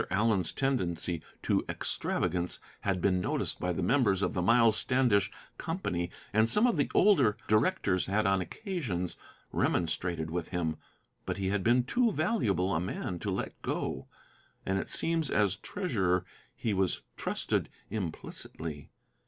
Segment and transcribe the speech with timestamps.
[0.09, 6.09] Allen's tendency to extravagance had been noticed by the members of the Miles Standish Company,
[6.33, 9.15] and some of the older directors had on occasions
[9.51, 10.77] remonstrated with him.
[11.27, 14.07] But he had been too valuable a man to let go,
[14.65, 16.25] and it seems as treasurer
[16.55, 18.89] he was trusted implicitly.